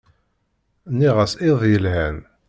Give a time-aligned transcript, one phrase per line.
[0.91, 2.17] Nniɣ-as iḍ yelhan.